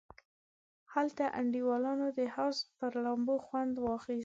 هلته 0.93 1.23
انډیوالانو 1.39 2.07
د 2.17 2.19
حوض 2.35 2.57
پر 2.77 2.91
لامبو 3.03 3.35
خوند 3.45 3.73
واخیست. 3.79 4.19